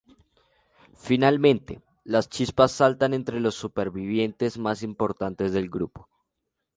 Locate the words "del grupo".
5.53-6.09